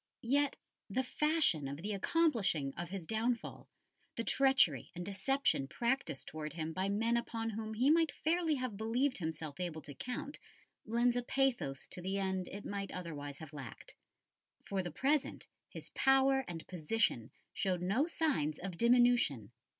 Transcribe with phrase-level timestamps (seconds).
[0.23, 0.55] Yet
[0.89, 3.69] the fashion of the accomplishing of his downfall,
[4.15, 8.77] the treachery and deception practised towards him by men upon whom he might fairly have
[8.77, 10.39] believed himself able to count,
[10.87, 13.93] lend a pathos to the end it might otherwise have lacked.
[14.65, 19.51] For the present his power and position showed no signs of diminution.